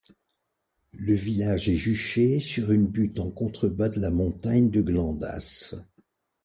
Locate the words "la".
3.99-4.09